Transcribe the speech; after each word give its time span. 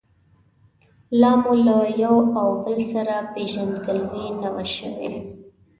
لا 1.21 1.29
مو 1.41 1.53
له 1.65 1.77
یو 2.03 2.17
او 2.39 2.49
بل 2.65 2.79
سره 2.93 3.15
پېژندګلوي 3.33 4.25
نه 4.41 4.49
وه 4.53 4.65
شوې. 4.75 5.11